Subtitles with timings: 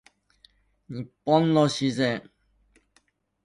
[0.89, 2.27] 日本の自然